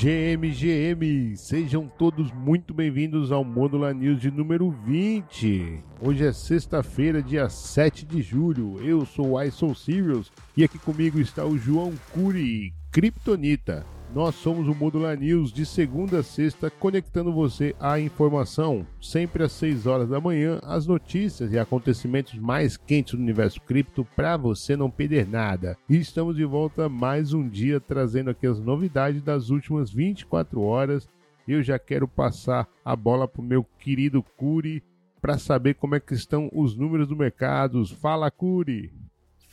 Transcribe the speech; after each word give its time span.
GM, 0.00 0.48
GM, 0.48 1.36
sejam 1.36 1.86
todos 1.86 2.32
muito 2.32 2.72
bem-vindos 2.72 3.30
ao 3.30 3.44
Modular 3.44 3.92
News 3.92 4.18
de 4.18 4.30
número 4.30 4.70
20. 4.70 5.84
Hoje 6.00 6.24
é 6.24 6.32
sexta-feira, 6.32 7.22
dia 7.22 7.50
7 7.50 8.06
de 8.06 8.22
julho. 8.22 8.80
Eu 8.82 9.04
sou 9.04 9.32
o 9.32 9.42
Ison 9.42 9.74
Serious 9.74 10.32
e 10.56 10.64
aqui 10.64 10.78
comigo 10.78 11.20
está 11.20 11.44
o 11.44 11.58
João 11.58 11.92
Curi, 12.14 12.72
Kryptonita. 12.90 13.84
Nós 14.12 14.34
somos 14.34 14.66
o 14.66 14.74
Modular 14.74 15.16
News 15.16 15.52
de 15.52 15.64
segunda 15.64 16.18
a 16.18 16.22
sexta, 16.22 16.68
conectando 16.68 17.32
você 17.32 17.76
à 17.78 18.00
informação, 18.00 18.84
sempre 19.00 19.44
às 19.44 19.52
6 19.52 19.86
horas 19.86 20.08
da 20.08 20.20
manhã, 20.20 20.58
as 20.64 20.84
notícias 20.84 21.52
e 21.52 21.58
acontecimentos 21.58 22.34
mais 22.34 22.76
quentes 22.76 23.14
do 23.14 23.22
universo 23.22 23.60
cripto 23.60 24.04
para 24.16 24.36
você 24.36 24.74
não 24.74 24.90
perder 24.90 25.28
nada. 25.28 25.78
E 25.88 25.96
estamos 25.96 26.34
de 26.34 26.44
volta 26.44 26.88
mais 26.88 27.32
um 27.32 27.48
dia 27.48 27.78
trazendo 27.78 28.30
aqui 28.30 28.48
as 28.48 28.58
novidades 28.58 29.22
das 29.22 29.48
últimas 29.48 29.92
24 29.92 30.60
horas. 30.60 31.08
Eu 31.46 31.62
já 31.62 31.78
quero 31.78 32.08
passar 32.08 32.66
a 32.84 32.96
bola 32.96 33.28
para 33.28 33.40
o 33.40 33.44
meu 33.44 33.64
querido 33.78 34.24
Curi 34.36 34.82
para 35.22 35.38
saber 35.38 35.74
como 35.74 35.94
é 35.94 36.00
que 36.00 36.14
estão 36.14 36.50
os 36.52 36.76
números 36.76 37.06
do 37.06 37.14
mercado. 37.14 37.86
Fala, 37.86 38.28
Curi! 38.28 38.92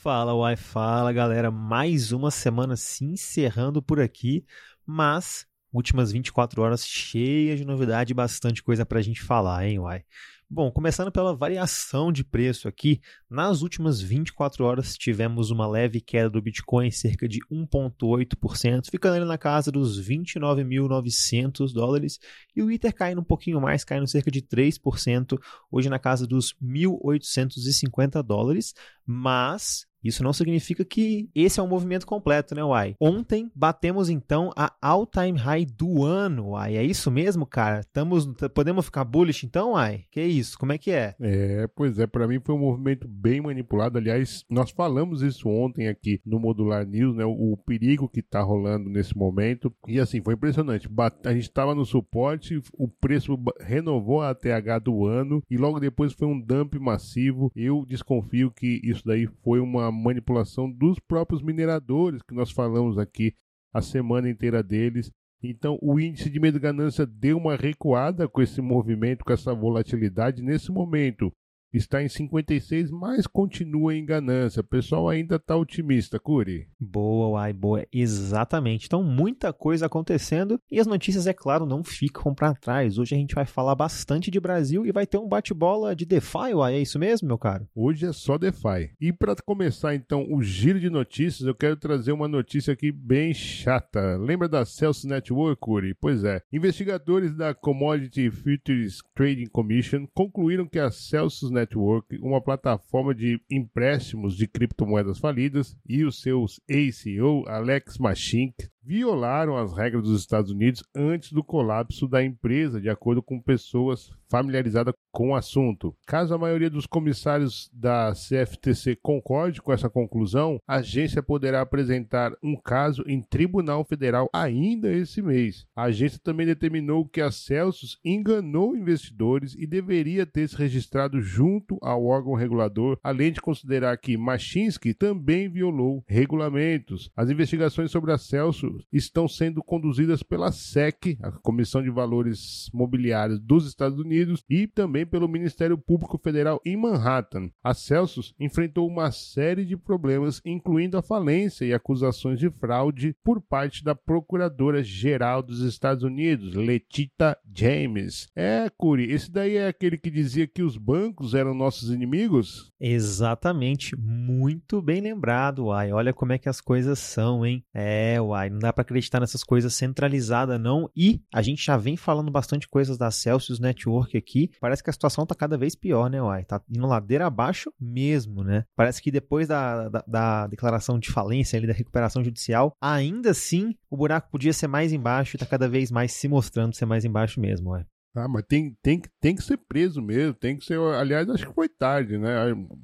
Fala, 0.08 0.34
Uai, 0.34 0.56
fala 0.56 1.12
galera. 1.12 1.50
Mais 1.50 2.12
uma 2.12 2.30
semana 2.30 2.76
se 2.76 3.04
encerrando 3.04 3.82
por 3.82 4.00
aqui, 4.00 4.42
mas 4.86 5.46
últimas 5.70 6.10
24 6.10 6.62
horas 6.62 6.86
cheias 6.86 7.58
de 7.58 7.64
novidade 7.66 8.12
e 8.12 8.14
bastante 8.14 8.62
coisa 8.62 8.86
pra 8.86 9.02
gente 9.02 9.20
falar, 9.20 9.66
hein, 9.66 9.78
Uai? 9.80 10.02
Bom, 10.48 10.70
começando 10.70 11.12
pela 11.12 11.36
variação 11.36 12.10
de 12.10 12.24
preço 12.24 12.68
aqui, 12.68 13.02
nas 13.28 13.60
últimas 13.60 14.00
24 14.00 14.64
horas 14.64 14.96
tivemos 14.96 15.50
uma 15.50 15.68
leve 15.68 16.00
queda 16.00 16.30
do 16.30 16.40
Bitcoin, 16.40 16.90
cerca 16.90 17.28
de 17.28 17.40
1,8%, 17.52 18.90
ficando 18.90 19.16
ali 19.16 19.26
na 19.26 19.36
casa 19.36 19.70
dos 19.70 20.00
29.900 20.00 21.70
dólares, 21.70 22.18
e 22.56 22.62
o 22.62 22.70
Ether 22.70 22.94
caindo 22.94 23.20
um 23.20 23.24
pouquinho 23.24 23.60
mais, 23.60 23.84
caindo 23.84 24.08
cerca 24.08 24.30
de 24.30 24.40
3%, 24.40 25.38
hoje 25.70 25.90
na 25.90 25.98
casa 25.98 26.26
dos 26.26 26.54
1.850 26.62 28.22
dólares, 28.22 28.72
mas 29.04 29.86
isso 30.02 30.22
não 30.22 30.32
significa 30.32 30.84
que 30.84 31.28
esse 31.34 31.60
é 31.60 31.62
um 31.62 31.68
movimento 31.68 32.06
completo, 32.06 32.54
né, 32.54 32.64
Uai? 32.64 32.94
Ontem 33.00 33.50
batemos 33.54 34.08
então 34.08 34.52
a 34.56 34.72
all-time 34.80 35.38
high 35.38 35.64
do 35.64 36.04
ano, 36.04 36.50
Uai. 36.50 36.76
É 36.76 36.82
isso 36.82 37.10
mesmo, 37.10 37.46
cara? 37.46 37.82
Tamos, 37.92 38.26
podemos 38.54 38.84
ficar 38.84 39.04
bullish 39.04 39.44
então, 39.44 39.72
Uai? 39.72 40.04
Que 40.10 40.22
isso? 40.22 40.58
Como 40.58 40.72
é 40.72 40.78
que 40.78 40.90
é? 40.90 41.14
É, 41.20 41.66
pois 41.74 41.98
é, 41.98 42.06
para 42.06 42.26
mim 42.26 42.40
foi 42.40 42.54
um 42.54 42.58
movimento 42.58 43.06
bem 43.08 43.40
manipulado. 43.40 43.98
Aliás, 43.98 44.44
nós 44.48 44.70
falamos 44.70 45.22
isso 45.22 45.48
ontem 45.48 45.88
aqui 45.88 46.20
no 46.24 46.38
Modular 46.38 46.86
News, 46.86 47.14
né? 47.14 47.24
O, 47.24 47.52
o 47.52 47.56
perigo 47.56 48.08
que 48.08 48.22
tá 48.22 48.40
rolando 48.40 48.88
nesse 48.88 49.16
momento. 49.16 49.72
E 49.86 49.98
assim, 49.98 50.22
foi 50.22 50.34
impressionante. 50.34 50.88
A 51.24 51.32
gente 51.32 51.42
estava 51.42 51.74
no 51.74 51.84
suporte, 51.84 52.60
o 52.72 52.88
preço 52.88 53.38
renovou 53.60 54.22
a 54.22 54.34
TH 54.34 54.78
do 54.80 55.06
ano 55.06 55.42
e 55.50 55.56
logo 55.56 55.80
depois 55.80 56.12
foi 56.12 56.28
um 56.28 56.40
dump 56.40 56.74
massivo. 56.78 57.50
Eu 57.54 57.84
desconfio 57.86 58.50
que 58.50 58.80
isso 58.84 59.02
daí 59.04 59.28
foi 59.42 59.60
uma 59.60 59.87
manipulação 59.90 60.70
dos 60.70 60.98
próprios 60.98 61.42
mineradores 61.42 62.22
que 62.22 62.34
nós 62.34 62.50
falamos 62.50 62.98
aqui 62.98 63.34
a 63.72 63.80
semana 63.80 64.28
inteira 64.28 64.62
deles. 64.62 65.10
Então, 65.42 65.78
o 65.80 66.00
índice 66.00 66.28
de 66.28 66.40
medo 66.40 66.58
ganância 66.58 67.06
deu 67.06 67.36
uma 67.36 67.54
recuada 67.54 68.28
com 68.28 68.42
esse 68.42 68.60
movimento, 68.60 69.24
com 69.24 69.32
essa 69.32 69.54
volatilidade. 69.54 70.42
Nesse 70.42 70.72
momento, 70.72 71.32
está 71.72 72.02
em 72.02 72.08
56, 72.08 72.90
mas 72.90 73.26
continua 73.26 73.94
em 73.94 74.04
ganância. 74.04 74.60
O 74.60 74.64
pessoal 74.64 75.08
ainda 75.08 75.36
está 75.36 75.56
otimista, 75.56 76.18
Curi. 76.18 76.68
Boa, 76.78 77.28
uai, 77.28 77.52
boa. 77.52 77.86
Exatamente. 77.92 78.86
Então, 78.86 79.02
muita 79.02 79.52
coisa 79.52 79.86
acontecendo 79.86 80.60
e 80.70 80.80
as 80.80 80.86
notícias, 80.86 81.26
é 81.26 81.32
claro, 81.32 81.66
não 81.66 81.84
ficam 81.84 82.34
para 82.34 82.54
trás. 82.54 82.98
Hoje 82.98 83.14
a 83.14 83.18
gente 83.18 83.34
vai 83.34 83.44
falar 83.44 83.74
bastante 83.74 84.30
de 84.30 84.40
Brasil 84.40 84.86
e 84.86 84.92
vai 84.92 85.06
ter 85.06 85.18
um 85.18 85.28
bate-bola 85.28 85.94
de 85.94 86.04
DeFi, 86.04 86.54
uai. 86.54 86.74
É 86.74 86.80
isso 86.80 86.98
mesmo, 86.98 87.28
meu 87.28 87.38
caro? 87.38 87.68
Hoje 87.74 88.06
é 88.06 88.12
só 88.12 88.38
DeFi. 88.38 88.90
E 89.00 89.12
para 89.12 89.36
começar, 89.36 89.94
então, 89.94 90.26
o 90.30 90.42
giro 90.42 90.80
de 90.80 90.90
notícias, 90.90 91.46
eu 91.46 91.54
quero 91.54 91.76
trazer 91.76 92.12
uma 92.12 92.28
notícia 92.28 92.72
aqui 92.72 92.90
bem 92.90 93.34
chata. 93.34 94.16
Lembra 94.16 94.48
da 94.48 94.64
Celsius 94.64 95.04
Network, 95.04 95.60
Curi? 95.60 95.94
Pois 95.94 96.24
é. 96.24 96.40
Investigadores 96.52 97.34
da 97.34 97.54
Commodity 97.54 98.30
Futures 98.30 99.00
Trading 99.14 99.46
Commission 99.46 100.06
concluíram 100.14 100.66
que 100.66 100.78
a 100.78 100.90
Celsius 100.90 101.50
Network, 101.58 102.18
uma 102.18 102.40
plataforma 102.40 103.14
de 103.14 103.40
empréstimos 103.50 104.36
de 104.36 104.46
criptomoedas 104.46 105.18
falidas, 105.18 105.76
e 105.86 106.04
os 106.04 106.20
seus 106.20 106.60
ACO, 106.68 107.44
Alex 107.48 107.98
Machink, 107.98 108.68
violaram 108.88 109.54
as 109.54 109.76
regras 109.76 110.04
dos 110.04 110.18
Estados 110.18 110.50
Unidos 110.50 110.82
antes 110.96 111.30
do 111.30 111.44
colapso 111.44 112.08
da 112.08 112.24
empresa, 112.24 112.80
de 112.80 112.88
acordo 112.88 113.22
com 113.22 113.38
pessoas 113.38 114.10
familiarizadas 114.30 114.94
com 115.12 115.30
o 115.30 115.34
assunto. 115.34 115.94
Caso 116.06 116.34
a 116.34 116.38
maioria 116.38 116.70
dos 116.70 116.86
comissários 116.86 117.70
da 117.72 118.12
CFTC 118.12 118.96
concorde 119.02 119.60
com 119.60 119.72
essa 119.72 119.90
conclusão, 119.90 120.58
a 120.66 120.76
agência 120.76 121.22
poderá 121.22 121.60
apresentar 121.60 122.32
um 122.42 122.56
caso 122.56 123.02
em 123.06 123.20
tribunal 123.20 123.84
federal 123.84 124.28
ainda 124.32 124.90
esse 124.90 125.20
mês. 125.20 125.66
A 125.76 125.84
agência 125.84 126.20
também 126.22 126.46
determinou 126.46 127.06
que 127.06 127.20
a 127.20 127.30
Celsius 127.30 127.98
enganou 128.02 128.74
investidores 128.76 129.54
e 129.54 129.66
deveria 129.66 130.24
ter 130.24 130.48
se 130.48 130.56
registrado 130.56 131.20
junto 131.20 131.78
ao 131.82 132.06
órgão 132.06 132.34
regulador, 132.34 132.98
além 133.02 133.32
de 133.32 133.40
considerar 133.40 133.98
que 133.98 134.16
Machinsky 134.16 134.94
também 134.94 135.48
violou 135.48 136.02
regulamentos. 136.06 137.10
As 137.14 137.28
investigações 137.28 137.90
sobre 137.90 138.12
a 138.12 138.18
Celsius 138.18 138.77
estão 138.92 139.28
sendo 139.28 139.62
conduzidas 139.62 140.22
pela 140.22 140.52
SEC, 140.52 141.18
a 141.22 141.32
Comissão 141.32 141.82
de 141.82 141.90
Valores 141.90 142.70
Mobiliários 142.72 143.38
dos 143.40 143.66
Estados 143.66 143.98
Unidos, 143.98 144.42
e 144.48 144.66
também 144.66 145.06
pelo 145.06 145.28
Ministério 145.28 145.76
Público 145.78 146.18
Federal 146.18 146.60
em 146.64 146.76
Manhattan. 146.76 147.50
A 147.62 147.74
Celsius 147.74 148.34
enfrentou 148.38 148.86
uma 148.86 149.10
série 149.10 149.64
de 149.64 149.76
problemas, 149.76 150.40
incluindo 150.44 150.96
a 150.96 151.02
falência 151.02 151.64
e 151.64 151.72
acusações 151.72 152.38
de 152.38 152.50
fraude 152.50 153.14
por 153.24 153.40
parte 153.40 153.84
da 153.84 153.94
Procuradora-Geral 153.94 155.42
dos 155.42 155.60
Estados 155.60 156.02
Unidos, 156.02 156.54
Letita 156.54 157.36
James. 157.54 158.28
É, 158.36 158.70
Curi, 158.76 159.10
esse 159.10 159.30
daí 159.30 159.56
é 159.56 159.68
aquele 159.68 159.98
que 159.98 160.10
dizia 160.10 160.46
que 160.46 160.62
os 160.62 160.76
bancos 160.76 161.34
eram 161.34 161.54
nossos 161.54 161.90
inimigos? 161.90 162.72
Exatamente, 162.80 163.96
muito 163.96 164.80
bem 164.80 165.00
lembrado, 165.00 165.66
Uai. 165.66 165.92
Olha 165.92 166.12
como 166.12 166.32
é 166.32 166.38
que 166.38 166.48
as 166.48 166.60
coisas 166.60 166.98
são, 166.98 167.44
hein? 167.44 167.64
É, 167.74 168.20
Uai, 168.20 168.50
não 168.58 168.62
dá 168.62 168.72
para 168.72 168.82
acreditar 168.82 169.20
nessas 169.20 169.44
coisas 169.44 169.72
centralizadas, 169.74 170.60
não. 170.60 170.90
E 170.94 171.22
a 171.32 171.40
gente 171.40 171.64
já 171.64 171.76
vem 171.76 171.96
falando 171.96 172.30
bastante 172.30 172.68
coisas 172.68 172.98
da 172.98 173.10
Celsius 173.10 173.60
Network 173.60 174.16
aqui. 174.16 174.50
Parece 174.60 174.82
que 174.82 174.90
a 174.90 174.92
situação 174.92 175.24
tá 175.24 175.34
cada 175.34 175.56
vez 175.56 175.74
pior, 175.74 176.10
né, 176.10 176.20
Uai? 176.20 176.44
Tá 176.44 176.60
indo 176.68 176.86
ladeira 176.86 177.26
abaixo 177.26 177.72
mesmo, 177.80 178.42
né? 178.42 178.64
Parece 178.76 179.00
que 179.00 179.10
depois 179.10 179.46
da, 179.46 179.88
da, 179.88 180.04
da 180.06 180.46
declaração 180.48 180.98
de 180.98 181.10
falência, 181.10 181.56
ali, 181.56 181.66
da 181.66 181.72
recuperação 181.72 182.24
judicial, 182.24 182.72
ainda 182.80 183.30
assim 183.30 183.74
o 183.88 183.96
buraco 183.96 184.30
podia 184.30 184.52
ser 184.52 184.66
mais 184.66 184.92
embaixo 184.92 185.36
e 185.36 185.38
tá 185.38 185.46
cada 185.46 185.68
vez 185.68 185.90
mais 185.90 186.12
se 186.12 186.28
mostrando 186.28 186.74
ser 186.74 186.86
mais 186.86 187.04
embaixo 187.04 187.40
mesmo, 187.40 187.70
Uai. 187.70 187.86
Ah, 188.16 188.26
mas 188.26 188.42
tem, 188.48 188.76
tem, 188.82 189.00
tem 189.20 189.36
que 189.36 189.42
ser 189.42 189.58
preso 189.58 190.02
mesmo, 190.02 190.34
tem 190.34 190.56
que 190.56 190.64
ser. 190.64 190.80
Aliás, 190.80 191.28
acho 191.28 191.46
que 191.46 191.54
foi 191.54 191.68
tarde, 191.68 192.18
né? 192.18 192.30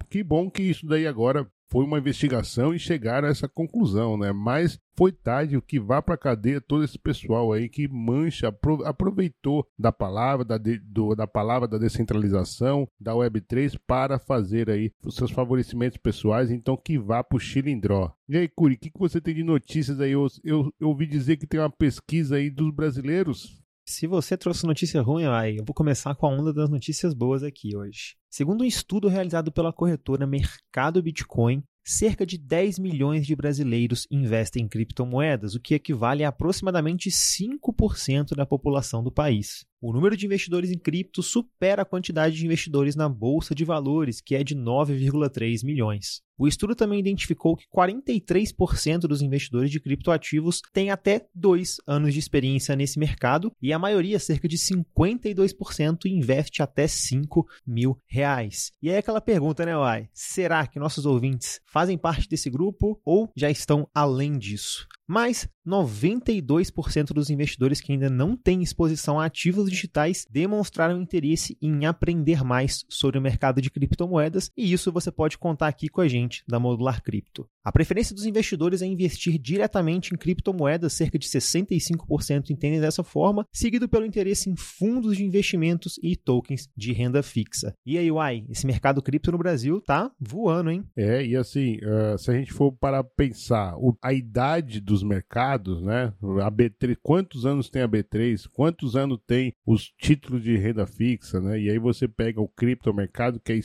Que 0.08 0.22
bom 0.22 0.48
que 0.48 0.62
isso 0.62 0.86
daí 0.86 1.06
agora 1.06 1.48
foi 1.74 1.84
uma 1.84 1.98
investigação 1.98 2.72
e 2.72 2.78
chegaram 2.78 3.26
a 3.26 3.32
essa 3.32 3.48
conclusão, 3.48 4.16
né? 4.16 4.32
Mas 4.32 4.78
foi 4.96 5.10
tarde 5.10 5.56
o 5.56 5.62
que 5.62 5.80
vá 5.80 6.00
para 6.00 6.16
cadeia 6.16 6.60
todo 6.60 6.84
esse 6.84 6.96
pessoal 6.96 7.52
aí 7.52 7.68
que 7.68 7.88
mancha, 7.88 8.54
aproveitou 8.84 9.66
da 9.76 9.90
palavra 9.90 10.44
da, 10.44 10.56
de, 10.56 10.78
do, 10.78 11.16
da 11.16 11.26
palavra 11.26 11.66
da 11.66 11.76
descentralização 11.76 12.86
da 13.00 13.12
Web3 13.12 13.76
para 13.88 14.20
fazer 14.20 14.70
aí 14.70 14.92
os 15.04 15.16
seus 15.16 15.32
favorecimentos 15.32 15.98
pessoais, 15.98 16.52
então 16.52 16.76
que 16.76 16.96
vá 16.96 17.24
para 17.24 17.36
o 17.36 17.40
Chilindró. 17.40 18.12
E 18.28 18.38
aí, 18.38 18.46
Curi, 18.46 18.76
o 18.76 18.78
que, 18.78 18.91
que 18.91 19.00
você 19.00 19.20
tem 19.20 19.34
de 19.34 19.42
notícias 19.42 19.98
aí? 19.98 20.12
Eu, 20.12 20.28
eu, 20.44 20.72
eu 20.78 20.88
ouvi 20.88 21.08
dizer 21.08 21.38
que 21.38 21.46
tem 21.46 21.58
uma 21.58 21.70
pesquisa 21.70 22.36
aí 22.36 22.50
dos 22.50 22.72
brasileiros 22.72 23.64
se 23.86 24.07
você 24.07 24.36
trouxe 24.36 24.66
notícia 24.66 25.03
ruim, 25.03 25.27
aí, 25.27 25.59
eu 25.59 25.65
vou 25.65 25.75
começar 25.75 26.15
com 26.15 26.27
a 26.27 26.31
onda 26.31 26.53
das 26.53 26.71
notícias 26.71 27.13
boas 27.13 27.42
aqui 27.42 27.77
hoje. 27.77 28.16
Segundo 28.31 28.63
um 28.63 28.66
estudo 28.66 29.09
realizado 29.09 29.53
pela 29.53 29.72
corretora 29.72 30.27
Mercado 30.27 31.03
Bitcoin, 31.03 31.63
cerca 31.84 32.25
de 32.25 32.39
10 32.39 32.78
milhões 32.78 33.27
de 33.27 33.36
brasileiros 33.36 34.07
investem 34.10 34.65
em 34.65 34.69
criptomoedas, 34.69 35.54
o 35.54 35.60
que 35.60 35.75
equivale 35.75 36.25
a 36.25 36.28
aproximadamente 36.28 37.10
5% 37.10 38.34
da 38.34 38.47
população 38.47 39.04
do 39.04 39.13
país. 39.13 39.66
O 39.86 39.92
número 39.92 40.16
de 40.16 40.25
investidores 40.25 40.71
em 40.71 40.78
cripto 40.78 41.22
supera 41.22 41.83
a 41.83 41.84
quantidade 41.84 42.34
de 42.34 42.47
investidores 42.47 42.97
na 42.97 43.07
bolsa 43.07 43.54
de 43.54 43.66
valores, 43.66 44.19
que 44.19 44.34
é 44.34 44.42
de 44.42 44.57
9,3 44.57 45.63
milhões. 45.63 46.22
O 46.39 46.48
estudo 46.48 46.75
também 46.75 46.98
identificou 46.98 47.54
que 47.54 47.66
43% 47.69 49.01
dos 49.01 49.21
investidores 49.21 49.71
de 49.71 49.78
criptoativos 49.78 50.63
têm 50.72 50.91
até 50.91 51.27
dois 51.34 51.77
anos 51.86 52.15
de 52.15 52.19
experiência 52.19 52.75
nesse 52.75 52.98
mercado 52.98 53.53
e 53.60 53.75
a 53.75 53.78
maioria, 53.78 54.19
cerca 54.19 54.48
de 54.48 54.57
52%, 54.57 56.07
investe 56.07 56.63
até 56.63 56.89
5 56.89 57.47
mil 57.66 57.97
reais. 58.07 58.72
E 58.83 58.91
aí 58.91 58.97
aquela 58.97 59.21
pergunta, 59.21 59.66
né, 59.66 59.77
Uai? 59.77 60.09
Será 60.15 60.66
que 60.66 60.78
nossos 60.78 61.04
ouvintes 61.04 61.60
fazem 61.66 61.98
parte 61.98 62.27
desse 62.27 62.48
grupo 62.48 62.98
ou 63.04 63.30
já 63.37 63.51
estão 63.51 63.87
além 63.95 64.39
disso? 64.39 64.89
Mas 65.07 65.47
92% 65.66 67.13
dos 67.13 67.31
investidores 67.31 67.81
que 67.81 67.93
ainda 67.93 68.11
não 68.11 68.37
têm 68.37 68.63
exposição 68.63 69.19
a 69.19 69.27
ativos 69.27 69.71
digitais 69.71 70.27
demonstraram 70.31 71.01
interesse 71.01 71.57
em 71.61 71.87
aprender 71.87 72.45
mais 72.45 72.84
sobre 72.89 73.19
o 73.19 73.22
mercado 73.22 73.61
de 73.61 73.71
criptomoedas, 73.71 74.51
e 74.57 74.72
isso 74.72 74.93
você 74.93 75.11
pode 75.11 75.39
contar 75.39 75.69
aqui 75.69 75.89
com 75.89 76.01
a 76.01 76.09
gente 76.09 76.45
da 76.47 76.61
Modular 76.61 77.03
Cripto. 77.03 77.49
A 77.65 77.72
preferência 77.72 78.15
dos 78.15 78.27
investidores 78.27 78.83
é 78.83 78.87
investir 78.87 79.39
diretamente 79.39 80.13
em 80.13 80.19
criptomoedas, 80.19 80.93
cerca 80.93 81.19
de 81.19 81.27
65% 81.27 82.51
entendem 82.51 82.81
dessa 82.81 83.03
forma, 83.03 83.47
seguido 83.53 83.89
pelo 83.89 84.05
interesse 84.05 84.51
em 84.51 84.57
fundos 84.57 85.16
de 85.16 85.25
investimentos 85.25 85.99
e 86.03 86.15
tokens 86.15 86.69
de 86.77 86.93
renda 86.93 87.22
fixa. 87.22 87.75
E 87.87 87.97
aí, 87.97 88.11
Uai, 88.11 88.45
esse 88.51 88.66
mercado 88.66 89.03
cripto 89.03 89.33
no 89.33 89.39
Brasil 89.39 89.81
tá 89.81 90.11
voando, 90.21 90.71
hein? 90.71 90.84
É, 90.97 91.25
e 91.25 91.37
assim, 91.37 91.77
uh, 91.77 92.19
se 92.19 92.31
a 92.31 92.34
gente 92.34 92.53
for 92.53 92.71
para 92.72 93.03
pensar 93.03 93.75
a 94.03 94.13
idade 94.13 94.81
dos 94.81 95.03
mercados, 95.03 95.53
né? 95.80 96.12
A 96.42 96.51
B3, 96.51 96.97
quantos 97.03 97.47
anos 97.47 97.68
tem 97.71 97.83
a 97.83 97.89
B3? 97.89 98.48
Quantos 98.53 98.97
anos 98.97 99.18
tem 99.27 99.54
os 99.66 99.92
títulos 99.98 100.42
de 100.42 100.56
renda 100.56 100.86
fixa, 100.86 101.41
né? 101.41 101.60
E 101.60 101.71
aí 101.71 101.78
você 101.78 102.06
pega 102.09 102.41
o 102.41 102.48
criptomercado, 102.48 103.41
que 103.41 103.53
é 103.53 103.56